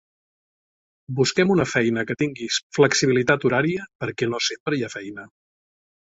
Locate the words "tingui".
2.21-2.47